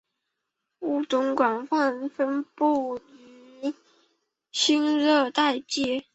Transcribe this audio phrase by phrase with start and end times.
[0.79, 2.97] 物种广泛分布
[3.61, 3.71] 于
[4.51, 6.05] 新热带界。